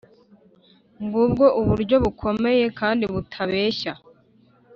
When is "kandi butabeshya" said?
2.79-3.93